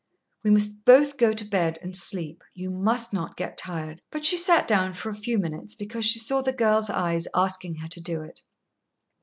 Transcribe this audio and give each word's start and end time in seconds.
"We 0.43 0.49
must 0.49 0.83
both 0.83 1.15
go 1.19 1.31
to 1.31 1.45
bed 1.45 1.77
and 1.83 1.95
sleep. 1.95 2.43
You 2.55 2.71
must 2.71 3.13
not 3.13 3.37
get 3.37 3.55
tired." 3.55 4.01
But 4.09 4.25
she 4.25 4.35
sat 4.35 4.67
down 4.67 4.95
for 4.95 5.09
a 5.09 5.13
few 5.15 5.37
minutes, 5.37 5.75
because 5.75 6.05
she 6.07 6.17
saw 6.17 6.41
the 6.41 6.51
girl's 6.51 6.89
eyes 6.89 7.27
asking 7.35 7.75
her 7.75 7.87
to 7.89 8.01
do 8.01 8.23
it. 8.23 8.41